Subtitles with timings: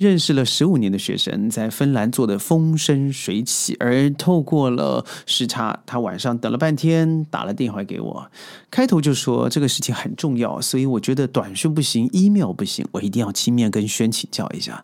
[0.00, 8.30] 认识了十五年的学生，在芬兰做的风生水起，而透过了时差，他晚上等了半天，打了电话给我，
[8.70, 14.82] 开头就说这个事情很重要，所以我觉得短讯不行，email 不行，我一定要亲面跟轩请教一下。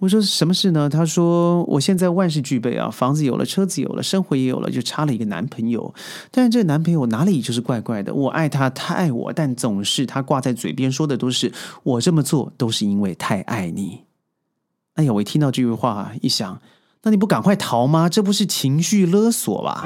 [0.00, 0.88] 我说什么事呢？
[0.88, 5.94] 他说我现在万事俱备啊，房子有了，车子有了，生活也有了，就差了一个男朋友。
[6.32, 8.12] 但是这男朋友哪里就是怪怪的？
[8.12, 11.52] 我爱他，他爱我，但总是他挂在嘴边说的都是
[11.84, 14.05] 我这么做都是因为太爱你。
[14.96, 15.12] 哎呀！
[15.12, 16.58] 我一听到这句话，一想，
[17.02, 18.08] 那你不赶快逃吗？
[18.08, 19.84] 这不是情绪勒索吧？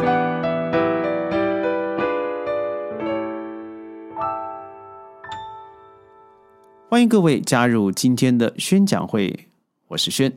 [6.88, 9.48] 欢迎各位加入今天的宣讲会，
[9.88, 10.32] 我是轩。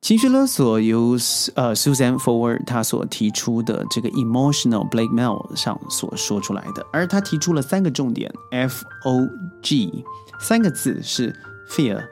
[0.00, 1.10] 情绪勒索由
[1.54, 9.28] 呃 Susan Forward 他所提出的这个 emotional blackmail 上所说出来的，而他提出了三个重点，F O
[9.62, 10.02] G
[10.40, 12.02] 三个字是 fear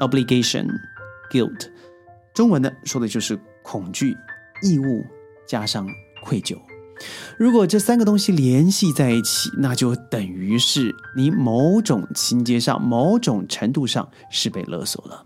[0.00, 0.68] obligation。
[1.30, 1.68] Guilt，
[2.34, 4.16] 中文呢说的就是恐惧、
[4.62, 5.04] 义务
[5.46, 5.86] 加上
[6.24, 6.56] 愧疚。
[7.38, 15.24] 如果这三个东西联系在一起，那就等于是你某种情节上、某种程度上是被勒索了。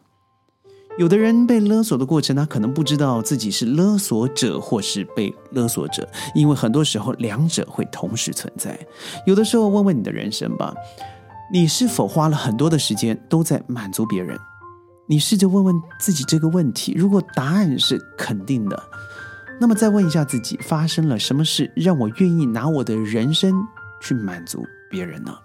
[0.99, 8.79] 有的人被勒索的过程，他可能不知道自己是勒索者或是被勒索者，因为很多时候两者会同时存在。
[9.27, 10.75] 有的时候，问问你的人生吧，
[11.51, 14.39] 你是否花了很多的时间都在满足别人？
[15.13, 18.83] 你试着问问自己这个问题，如果答案是肯定的，
[19.61, 23.53] 那么再问一下自己，发生了什么事让我愿意拿我的人生
[24.01, 25.37] 去满足别人呢？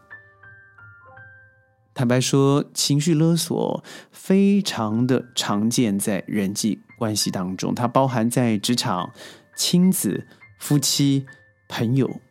[1.94, 9.12] 坦白说，情绪勒索非常的常见在人际关系当中，它包含在职场、
[9.58, 10.26] 亲子、
[10.62, 11.26] 夫妻、
[11.68, 12.22] 朋友。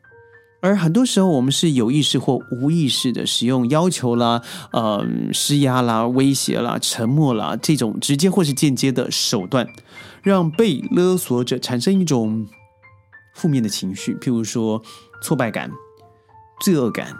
[0.67, 4.42] 而很多时候，我们是有意识或无意识的使用要求啦、
[4.73, 9.69] 呃施压啦、威胁啦、沉默啦这种直接或是间接的手段，
[10.23, 12.48] 让被勒索者产生一种
[13.36, 14.83] 负面的情绪，譬如说
[15.23, 15.70] 挫败感、
[16.61, 17.17] 罪恶感、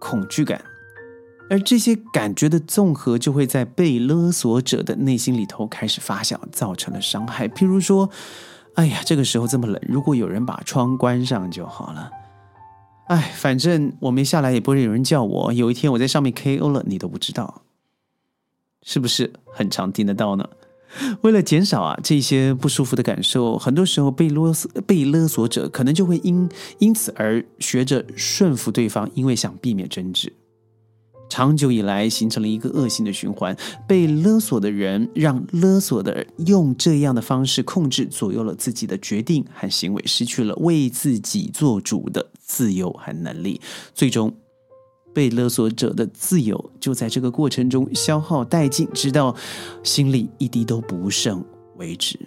[0.00, 0.64] 恐惧感，
[1.48, 7.46] 而这些感觉的综合，就会在被勒索者的内心里头开始发酵，造成了伤害。
[7.46, 8.10] 譬如说，
[8.74, 12.10] 哎呀，这个时候这么冷，如果有人把窗关上就好了。
[13.06, 15.52] 哎，反正我没下来也不会有人叫我。
[15.52, 17.62] 有一天我在上面 KO 了，你都不知道，
[18.82, 20.48] 是不是很常听得到呢？
[21.20, 30.32] 为了减少啊这些不舒服的感受，很多时候被勒索被勒索者可能就会因因此而学着顺服对方，因为想避免争执。
[31.28, 33.56] 长久以来，形成了一个恶性的循环。
[33.86, 43.60] 被勒索的人让勒索的人用这样的方式控制、左右了自己的决定和行为，失去了为自己做主的自由和能力。
[43.94, 44.32] 最终，
[45.12, 49.34] 被勒索者的自由就在这个过程中消耗殆尽，直到
[49.82, 51.44] 心里一滴都不剩
[51.76, 52.18] 为止。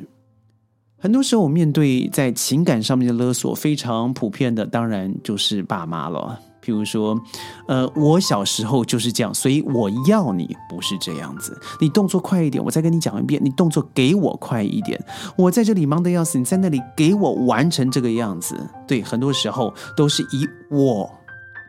[1.01, 6.37] 很多时候，我面对在情感上面的勒索，非常普遍的，当然就是爸妈了。
[6.61, 7.19] 比如说，
[7.67, 11.59] 呃，我小时候就是这样，所以我要你不是这样子。
[11.79, 13.41] 你动作快一点，我再跟你讲一遍。
[13.43, 14.99] 你动作给我快一点，
[15.35, 18.55] 我在这里忙得要死，你在那里给我完成这个样子。
[18.87, 21.09] 对，很多时候都是以我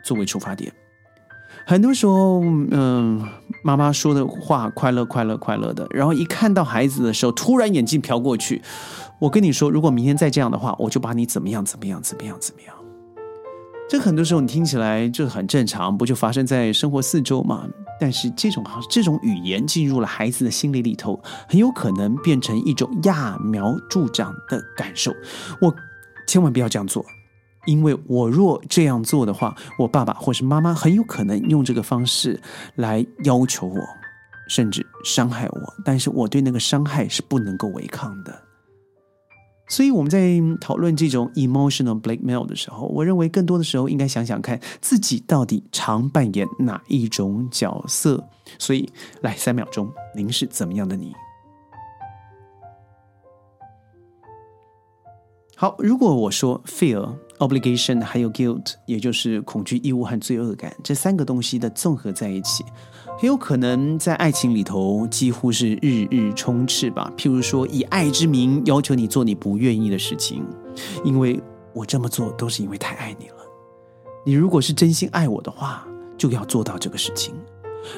[0.03, 0.73] 作为出发点。
[1.67, 2.41] 很多时候，
[2.71, 3.25] 嗯，
[3.62, 8.61] 妈妈说的话快乐快乐快乐的，然后一看到孩子的时候，突然眼镜瞟过去。
[9.21, 12.75] 我跟你说，如果明天再这样的话，我就把你怎么样怎么样怎么样怎么样。
[13.91, 17.69] 这很多时候你听起来就很正常，不就发生在生活四周吗？
[17.99, 25.12] 但是这种这种语言进入了孩子的心里里头，很有可能变成一种揠苗助长的感受。
[25.61, 25.75] 我
[26.29, 27.05] 千万不要这样做，
[27.67, 32.41] 因为我若这样做的话，我爸爸或是妈妈很有可能用这个方式
[32.77, 33.81] 来要求我，
[34.49, 35.75] 甚至伤害我。
[35.84, 38.41] 但是我对那个伤害是不能够违抗的。
[39.70, 48.28] 所以我们在讨论这种 emotional blackmail 的时候，我认为更多的时候应该想想看自己到底常扮演哪一种角色。
[48.58, 48.91] 所以，
[49.22, 51.14] 来三秒钟，您是怎么样的你？
[55.55, 62.64] 好，如果我说 fear、obligation 还有 guilt，也就是恐惧、义务和罪恶感这三个东西的综合在一起。
[63.20, 67.12] 很有可能在爱情里头几乎是日日充斥吧。
[67.19, 70.43] 譬如说，以爱之名要求你做你不愿意的事情，
[71.05, 71.38] 因为
[71.75, 73.34] 我这么做都是因为太爱你了。
[74.25, 75.87] 你如果是真心爱我的话，
[76.17, 77.34] 就要做到这个事情。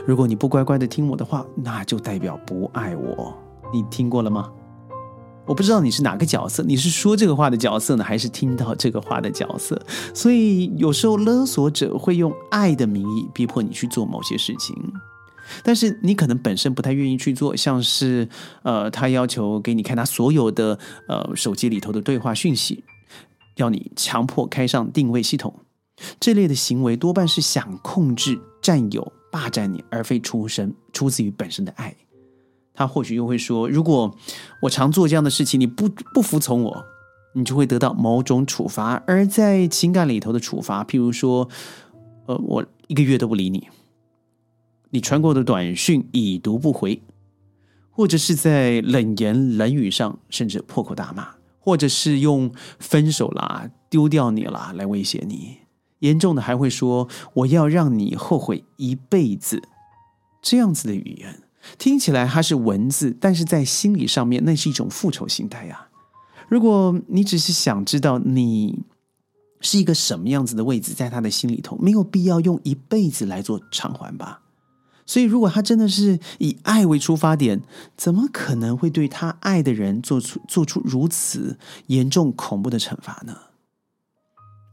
[0.05, 3.33] 如果你不乖乖的听我的话，那就代表不爱我。
[3.73, 4.51] 你听过了吗？
[5.47, 9.81] 我不知道你是哪个角色，你是说这个话的角色呢，还是听到这个话的角色？
[10.13, 14.77] 所以有时候勒索者会用爱的名义逼迫你去做某些事情。
[15.63, 18.29] 但是你可能本身不太愿意去做，像是
[18.63, 20.79] 呃，他要求给你看他所有的
[21.09, 22.85] 呃手机里头的对话讯息，
[23.57, 25.55] 要你强迫开上定位系统，
[26.19, 31.95] 这类的行为多半是想控制、占有、霸占你，而非出身出自于本身的爱。
[32.75, 34.17] 他或许又会说，如果
[34.63, 36.85] 我常做这样的事情，你不不服从我，
[37.35, 39.03] 你就会得到某种处罚。
[39.07, 41.47] 而在情感里头的处罚，譬如说，
[42.27, 43.69] 呃，我一个月都不理你。
[44.95, 47.01] 你传过的短讯已读不回，
[47.91, 51.29] 或者是在冷言冷语上甚至破口大骂，
[51.59, 55.57] 或者是用分手啦、丢掉你啦来威胁你，
[56.01, 59.63] 严重的还会说我要让你后悔一辈子。
[60.43, 61.43] 这样子的语言
[61.79, 65.89] 听起来它是文字，但是在心理上面那是一种复仇心态呀。
[66.49, 68.85] 如果你只是想知道你
[69.63, 74.41] 是一个什么样子的位置，在他的心里头，没有必要用一辈子来做偿还吧。
[75.05, 77.61] 所以，如果他真的是以爱为出发点，
[77.97, 81.59] 怎么可能会对他爱的人做出做出如此
[81.89, 83.37] 严重恐怖的惩罚呢？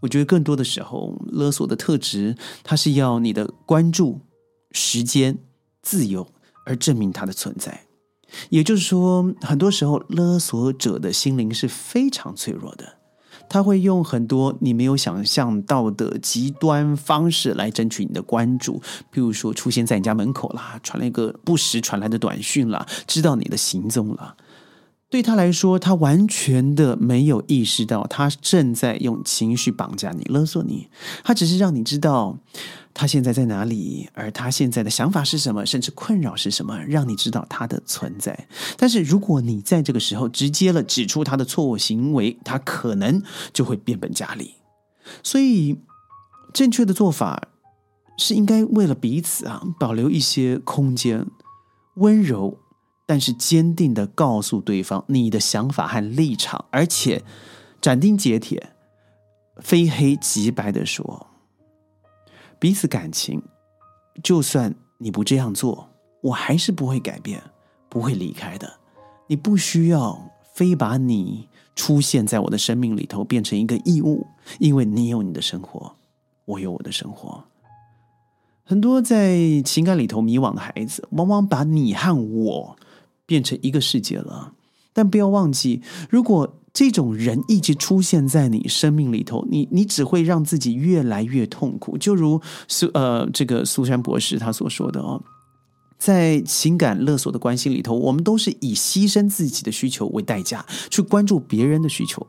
[0.01, 4.21] 我觉得更多的时候，勒索的特质，它是要你的关注、
[4.71, 5.39] 时间、
[5.81, 6.27] 自由，
[6.65, 7.85] 而证明它的存在。
[8.49, 12.98] 也就是说，很多时候，勒索者的心灵是非常脆弱的。
[13.49, 18.81] 他会用很多你没有想象到的极端方式来争取你的关注，
[19.11, 24.35] 比如说出现在你家门口啦，传了一个不时传来的短讯啦，知道你的行踪了。
[25.09, 30.87] 对他来说，他完全的没有意识到，他正在用情绪绑架你、勒索你。
[31.23, 32.37] 他只是让你知道
[32.93, 38.47] 他现在在哪里，而他现在的想法是什么，甚至困扰是什么，让你知道他的存在。
[38.77, 44.53] 但是，如果你在这个时候直接了指出他的错误行为，他可能就会变本加厉。
[45.23, 45.79] 所以，
[46.53, 47.47] 正确的做法
[48.15, 51.25] 是应该为了彼此啊，保留一些空间，
[51.95, 52.59] 温柔。
[53.09, 57.23] 但是坚定的告诉对方你的想法和立场，而且
[57.81, 58.71] 斩钉截铁、
[59.57, 61.25] 非黑即白的说，
[62.59, 63.41] 彼此感情，
[64.21, 65.89] 就算你不这样做，
[66.21, 67.41] 我还是不会改变，
[67.89, 68.71] 不会离开的。
[69.25, 74.27] 你不需要非把你出现在我的生命里头变成一个义务，
[74.59, 75.95] 因为你有你的生活，
[76.45, 77.43] 我有我的生活。
[78.63, 82.77] 很多在情感里头迷惘的孩子，往往把你和我。
[83.29, 84.53] 变成一个世界了，
[84.91, 91.95] 但不要忘记，如果这种人一直出现在你生命里头，你你只会让自己越来越痛苦。
[91.95, 95.21] 就如苏呃这个苏珊博士他所说的哦，
[95.99, 102.25] 在情感勒索的关系里头，我们都是以牺牲自己的需求为代价，去关注别人的需求。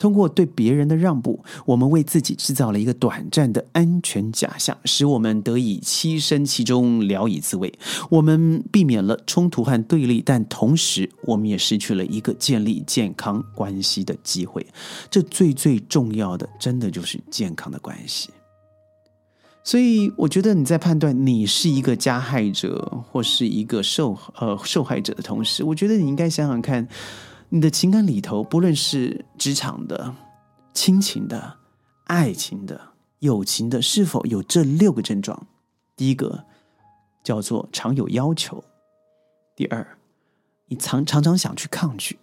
[0.00, 7.72] 通过对别人的让步，我们为自己制造了一个短暂的安全假象，使我们得以栖身其中，聊以自慰。
[8.08, 14.66] 我们避免了冲突和对立，但同时，我们也失去了一个建立健康关系的机会。
[15.10, 18.30] 这最最重要的，真的就是健康的关系。
[19.62, 26.88] 所以，我觉得你在判断你是一个加害者或是一个受呃受害者的同时，我觉得你应该想想看。
[27.52, 30.14] 你的情感里头，不论是职场的、
[30.72, 31.58] 亲情的、
[32.04, 32.80] 爱情的、
[33.18, 35.48] 友情的，是否有这六个症状？
[35.96, 36.44] 第一个
[37.24, 38.62] 叫做常有要求；
[39.56, 39.98] 第二，
[40.66, 42.14] 你常常常想去抗拒；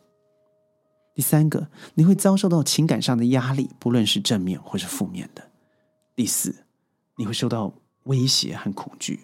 [1.14, 5.44] 第三个，你会遭受到情感上的压力，不论是正面或是负面的；
[6.16, 6.64] 第四，
[7.18, 9.18] 你会受到威胁和恐惧；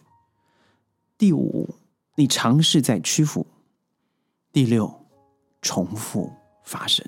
[1.17, 1.75] 第五，
[2.15, 3.45] 你尝试在屈服；
[4.51, 5.02] 第六。
[5.63, 6.31] 重复
[6.63, 7.03] 发生。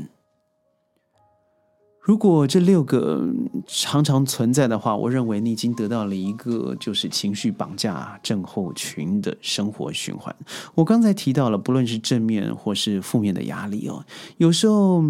[2.00, 3.28] 如果这六个
[3.66, 10.36] 常常存在的话，我认为你已经得到了一个就是情绪绑架症候群的生活循环。
[10.76, 14.06] 我刚才提到了，不论是正面或是负面的压力哦，
[14.38, 15.04] 有时候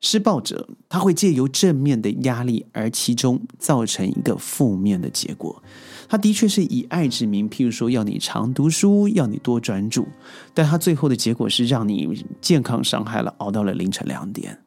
[0.00, 5.60] 施暴者他会借由正面的压力，而其中造成一个负面的结果。
[6.08, 10.06] 他的确是以爱之名，譬如说要你常读书，要你多专注，
[10.54, 14.58] 但他最后的结果是让你健康伤害了，熬到了凌晨两点，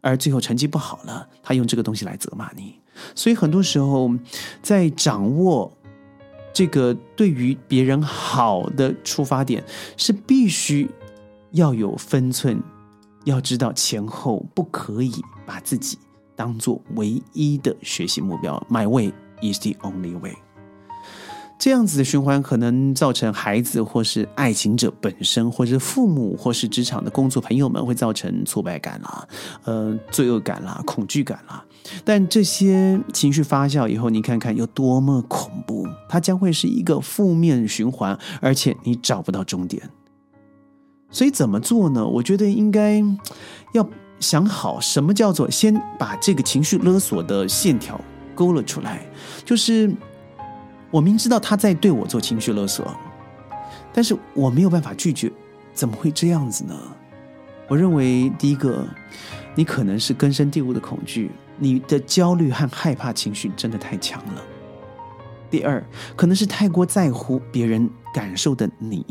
[0.00, 2.74] 而最后成绩不好了，他用这个东西来责骂你。
[3.14, 4.10] 所以很多时候，
[4.60, 5.72] 在掌握
[6.52, 9.62] 这个对于别人好的出发点，
[9.96, 10.90] 是必须
[11.52, 12.60] 要有分寸，
[13.24, 15.12] 要知道前后不可以
[15.46, 15.96] 把自己
[16.34, 18.60] 当做唯一的学习目标。
[18.68, 20.34] My way is the only way。
[21.58, 29.28] 这样子的循环可能造成孩子或是爱情者本身，或是父母，或是职场的工作朋友们会造成挫败感啦，
[29.64, 31.64] 呃，罪恶感啦，恐惧感啦。
[32.04, 39.82] 但这些情绪发酵以后，你看看有多么恐怖，它将会是一个负面循环，而且你找不到终点。
[41.10, 42.06] 所以怎么做呢？
[42.06, 43.02] 我觉得应该
[43.72, 43.88] 要
[44.20, 48.00] 想好什么叫做先把这个情绪勒索的线条
[48.34, 49.04] 勾勒出来，
[49.44, 49.90] 就是
[50.90, 52.96] 我明知道他在对我做情绪勒索，
[53.92, 55.30] 但是我没有办法拒绝，
[55.74, 56.74] 怎么会这样子呢？
[57.68, 58.86] 我认为第一个，
[59.54, 61.30] 你可能是根深蒂固的恐惧。
[61.58, 64.42] 你的焦虑和害怕情绪真的太强了。
[65.50, 69.04] 第二，可能是太过在乎别人感受的你，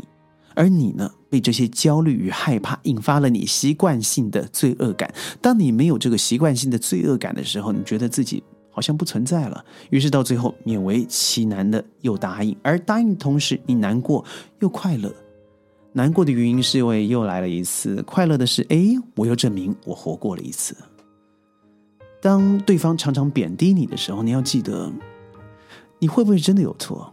[0.54, 5.12] 而你呢，被这些焦虑与害怕引发了你习惯性的罪恶感。
[5.42, 8.42] 当你没有这个习惯性的罪恶感的时候，你觉得自己
[8.78, 14.24] 好像不存在了，于是到最后勉为其难的又答应，而答应的同时，你难过
[14.60, 15.12] 又快乐。
[15.92, 20.76] 难过的原因是因为又来了一次，快乐的是，哎，我又证明我活过了一次。
[22.22, 24.92] 当对方常常贬低你的时候，你要记得，
[25.98, 27.12] 你会不会真的有错？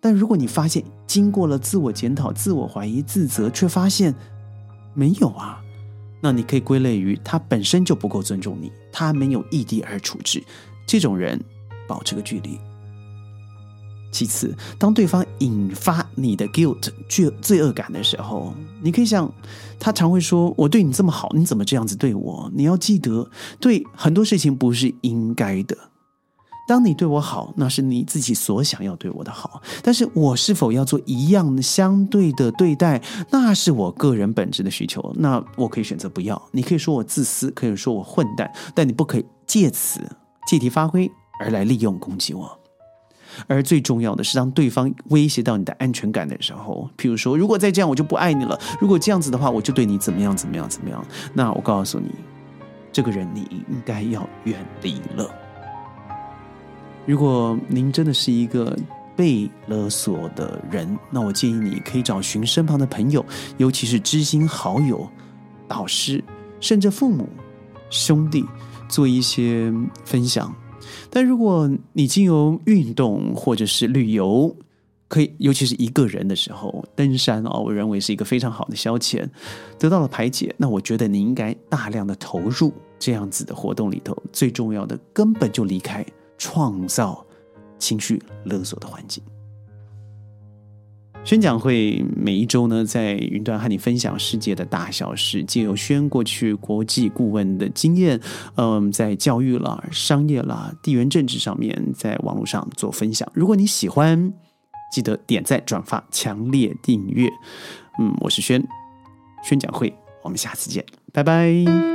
[0.00, 4.14] 但如果你发现经过了自我检讨、自我怀疑、自责，却发现
[4.94, 5.60] 没有啊，
[6.20, 10.40] 那你可以归类于他本身就不够尊重你，他没有异地而处置，
[10.86, 11.40] 这种人
[11.86, 12.58] 保持个距离。
[14.10, 19.28] 其次，当对方引发你的 guilt 罪罪恶感的时候，你可以想，
[19.80, 25.76] 他常会说：“我对你这么好，你怎么这样子对我？”你要记得，对很多事情不是应该的。
[26.68, 29.60] 当你对我好，那是你自己所想要对我的好。
[29.82, 35.12] 但是我是否要做一样相对的对待，那是我个人本质的需求。
[35.18, 36.40] 那我可以选择不要。
[36.52, 40.00] 你可以说我自私，可以说我混蛋，但你不可以借此
[40.46, 41.10] 借题发挥
[41.40, 42.58] 而来利用攻击我。
[43.48, 51.04] 而最重要的是，当对方威胁到你的安全感的时候，譬如说，如果再这样，我就不爱你了；如果这样子的话，我就对你怎么样怎么样怎么样。
[51.32, 52.10] 那我告诉你，
[52.92, 55.28] 这个人你应该要远离了。
[57.06, 58.76] 如果您真的是一个
[59.16, 63.24] 被勒索的人，那我建议你可以找寻身旁的朋友，
[63.56, 65.08] 尤其是知心好友、
[65.66, 66.22] 导师，
[66.60, 67.28] 甚至父母、
[67.90, 68.44] 兄弟，
[68.88, 69.72] 做一些
[70.04, 70.54] 分享。
[71.10, 74.54] 但如果你经由运动或者是旅游，
[75.08, 79.24] 可以，尤其是一个人的时候，登山啊，我认为是一个非常好的消遣，
[79.78, 80.54] 得到了排解。
[80.58, 84.16] 那我觉得你应该大量的投入这样子的活动里头。
[84.32, 86.04] 最重要的，根本就离开
[86.36, 87.24] 创造
[87.78, 89.22] 情绪勒索的环境。
[91.24, 98.20] 宣讲会每一周呢，在云端和你分享世界的大小事，借由宣过去国际顾问的经验，
[98.56, 103.26] 嗯，在教育啦、商业啦、地缘政治上面，在网络上做分享。
[103.34, 104.32] 如果你喜欢，
[104.92, 107.26] 记得点赞、转发、强烈订阅。
[107.98, 108.62] 嗯，我是宣
[109.42, 111.93] 宣讲会，我们下次见，拜拜。